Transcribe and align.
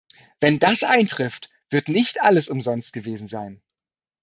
Wenn 0.39 0.57
das 0.57 0.81
eintrifft, 0.81 1.51
wird 1.69 1.87
nicht 1.87 2.21
alles 2.23 2.47
umsonst 2.49 2.91
gewesen 2.91 3.27
sein. 3.27 3.61